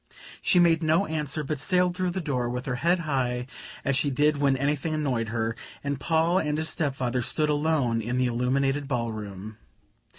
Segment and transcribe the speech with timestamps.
[0.41, 3.45] She made no answer, but sailed through the door with her head high,
[3.85, 8.01] as she did when anything annoyed her; and Paul and his step father stood alone
[8.01, 9.59] in the illuminated ball room.